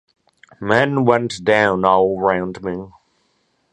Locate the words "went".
1.05-1.43